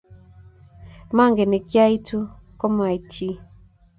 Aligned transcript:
Maanegei 1.15 1.49
nekiaitu 1.51 2.17
komait 2.59 3.01
chi 3.13 3.29